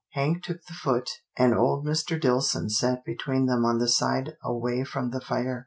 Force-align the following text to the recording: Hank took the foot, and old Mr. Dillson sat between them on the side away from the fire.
Hank 0.13 0.41
took 0.41 0.65
the 0.65 0.73
foot, 0.73 1.07
and 1.37 1.53
old 1.53 1.85
Mr. 1.85 2.19
Dillson 2.19 2.71
sat 2.71 3.05
between 3.05 3.45
them 3.45 3.63
on 3.65 3.77
the 3.77 3.87
side 3.87 4.31
away 4.43 4.83
from 4.83 5.11
the 5.11 5.21
fire. 5.21 5.59